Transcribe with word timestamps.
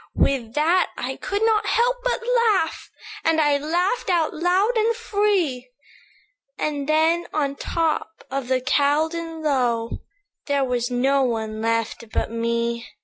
"With 0.15 0.55
that 0.55 0.89
I 0.97 1.15
could 1.17 1.43
not 1.43 1.67
help 1.67 1.97
but 2.03 2.21
laugh, 2.27 2.89
And 3.23 3.39
I 3.39 3.59
laughed 3.59 4.09
out 4.09 4.33
loud 4.33 4.75
and 4.75 4.95
free; 4.95 5.69
And 6.57 6.89
then 6.89 7.27
on 7.31 7.51
the 7.53 7.59
top 7.61 8.23
of 8.31 8.47
the 8.47 8.61
Caldon 8.61 9.43
Low 9.43 9.99
There 10.47 10.65
was 10.65 10.89
no 10.89 11.21
one 11.21 11.61
left 11.61 12.03
but 12.11 12.31
me. 12.31 12.87